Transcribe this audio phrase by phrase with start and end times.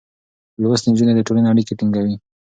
[0.61, 2.15] لوستې نجونې د ټولنې اړيکې ټينګوي.